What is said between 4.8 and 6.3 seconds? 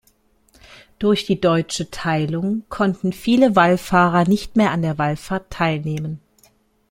der Wallfahrt teilnehmen.